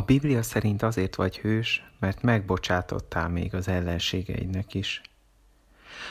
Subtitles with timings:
[0.00, 5.00] A Biblia szerint azért vagy hős, mert megbocsátottál még az ellenségeidnek is.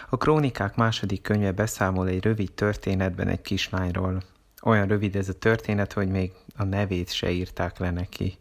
[0.09, 4.23] A Krónikák második könyve beszámol egy rövid történetben egy kislányról.
[4.63, 8.37] Olyan rövid ez a történet, hogy még a nevét se írták le neki.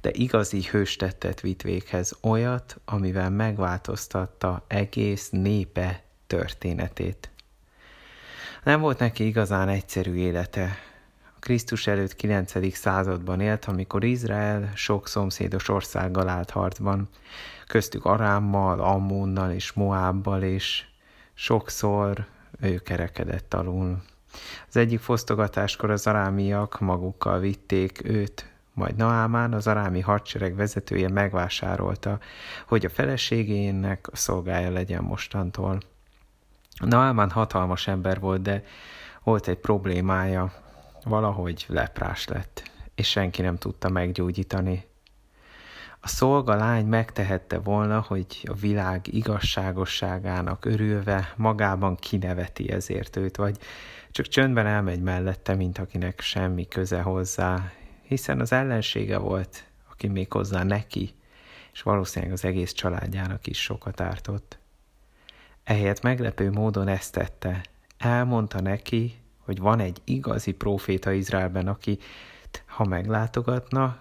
[0.00, 7.30] De igazi hőstettet vitt véghez olyat, amivel megváltoztatta egész népe történetét.
[8.64, 10.78] Nem volt neki igazán egyszerű élete,
[11.42, 12.74] Krisztus előtt 9.
[12.74, 17.08] században élt, amikor Izrael sok szomszédos országgal állt harcban,
[17.66, 20.84] köztük Arámmal, Ammonnal és Moábbal, és
[21.34, 22.26] sokszor
[22.60, 24.02] ő kerekedett alul.
[24.68, 32.18] Az egyik fosztogatáskor az arámiak magukkal vitték őt, majd Naámán, az arámi hadsereg vezetője megvásárolta,
[32.66, 35.80] hogy a feleségének a szolgája legyen mostantól.
[36.78, 38.64] Naámán hatalmas ember volt, de
[39.22, 40.61] volt egy problémája,
[41.04, 44.84] valahogy leprás lett, és senki nem tudta meggyógyítani.
[46.00, 53.58] A szolga lány megtehette volna, hogy a világ igazságosságának örülve magában kineveti ezért őt, vagy
[54.10, 57.72] csak csöndben elmegy mellette, mint akinek semmi köze hozzá,
[58.02, 61.14] hiszen az ellensége volt, aki még hozzá neki,
[61.72, 64.58] és valószínűleg az egész családjának is sokat ártott.
[65.64, 67.64] Ehelyett meglepő módon ezt tette.
[67.98, 69.21] Elmondta neki,
[69.52, 71.98] hogy van egy igazi próféta Izraelben, aki
[72.66, 73.96] ha meglátogatna,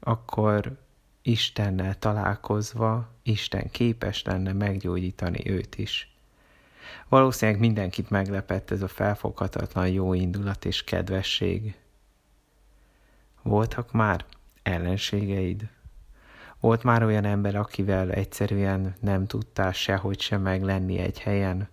[0.00, 0.78] akkor
[1.22, 6.16] Istennel találkozva Isten képes lenne meggyógyítani őt is.
[7.08, 11.76] Valószínűleg mindenkit meglepett ez a felfoghatatlan jó indulat és kedvesség.
[13.42, 14.24] Voltak már
[14.62, 15.68] ellenségeid?
[16.60, 21.68] Volt már olyan ember, akivel egyszerűen nem tudtál sehogy sem meglenni egy helyen?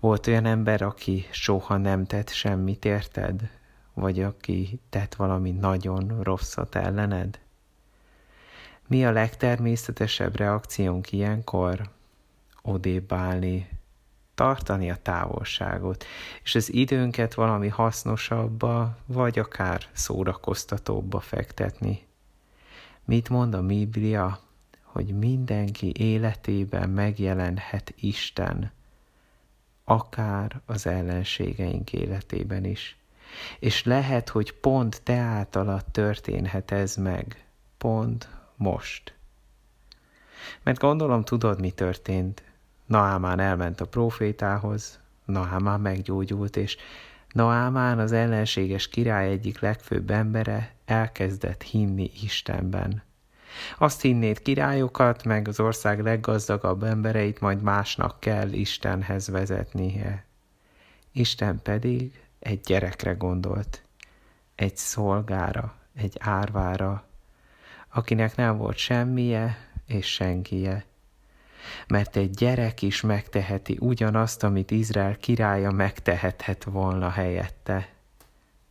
[0.00, 3.50] Volt olyan ember, aki soha nem tett semmit érted?
[3.94, 7.38] Vagy aki tett valami nagyon rosszat ellened?
[8.88, 11.90] Mi a legtermészetesebb reakciónk ilyenkor?
[12.62, 13.68] Odébb állni,
[14.34, 16.04] tartani a távolságot,
[16.42, 22.06] és az időnket valami hasznosabbba, vagy akár szórakoztatóbbba fektetni.
[23.04, 24.40] Mit mond a Biblia?
[24.82, 28.72] Hogy mindenki életében megjelenhet Isten,
[29.88, 32.96] akár az ellenségeink életében is.
[33.58, 37.46] És lehet, hogy pont te általad történhet ez meg,
[37.78, 39.14] pont most.
[40.62, 42.42] Mert gondolom tudod, mi történt.
[42.86, 46.76] Naámán elment a profétához, Naámán meggyógyult, és
[47.32, 53.02] Naámán az ellenséges király egyik legfőbb embere elkezdett hinni Istenben.
[53.78, 60.24] Azt hinnéd királyokat, meg az ország leggazdagabb embereit majd másnak kell Istenhez vezetnie.
[61.12, 63.82] Isten pedig egy gyerekre gondolt,
[64.54, 67.04] egy szolgára, egy árvára,
[67.88, 70.84] akinek nem volt semmije és senkije.
[71.86, 77.88] Mert egy gyerek is megteheti ugyanazt, amit Izrael királya megtehethet volna helyette.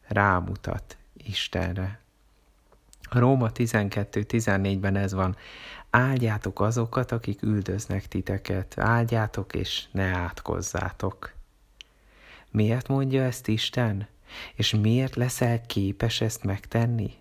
[0.07, 2.04] Rámutat Istenre.
[3.15, 5.35] Róma 12-14-ben ez van.
[5.89, 8.79] Áldjátok azokat, akik üldöznek titeket.
[8.79, 11.33] Áldjátok és ne átkozzátok.
[12.51, 14.07] Miért mondja ezt Isten?
[14.53, 17.13] És miért leszel képes ezt megtenni?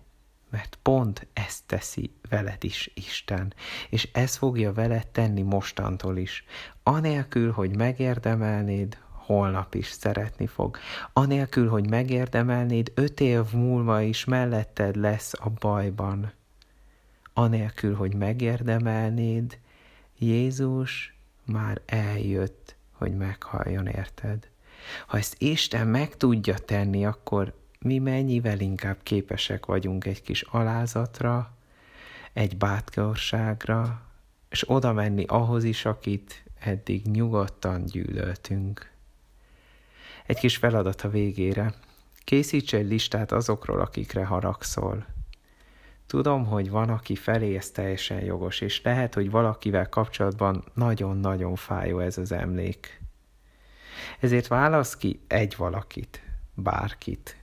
[0.49, 3.53] Mert pont ezt teszi veled is Isten,
[3.89, 6.45] és ez fogja veled tenni mostantól is,
[6.83, 10.77] anélkül, hogy megérdemelnéd, holnap is szeretni fog.
[11.13, 16.31] Anélkül, hogy megérdemelnéd, öt év múlva is melletted lesz a bajban.
[17.33, 19.59] Anélkül, hogy megérdemelnéd,
[20.17, 21.15] Jézus
[21.45, 24.49] már eljött, hogy meghalljon érted.
[25.07, 31.53] Ha ezt Isten meg tudja tenni, akkor mi mennyivel inkább képesek vagyunk egy kis alázatra,
[32.33, 34.01] egy bátorságra,
[34.49, 38.93] és oda menni ahhoz is, akit eddig nyugodtan gyűlöltünk.
[40.25, 41.73] Egy kis feladat a végére.
[42.23, 45.05] Készíts egy listát azokról, akikre haragszol.
[46.07, 51.99] Tudom, hogy van, aki felé ez teljesen jogos, és lehet, hogy valakivel kapcsolatban nagyon-nagyon fájó
[51.99, 53.01] ez az emlék.
[54.19, 56.21] Ezért válasz ki egy valakit,
[56.53, 57.37] bárkit,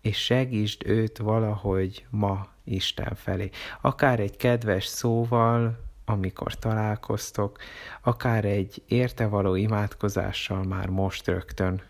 [0.00, 3.50] és segítsd őt valahogy ma Isten felé.
[3.80, 7.58] Akár egy kedves szóval, amikor találkoztok,
[8.02, 11.82] akár egy érte való imádkozással már most rögtön.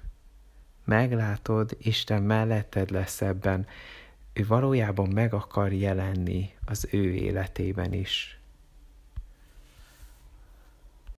[0.84, 3.66] Meglátod, Isten melletted lesz ebben,
[4.32, 8.41] ő valójában meg akar jelenni az ő életében is.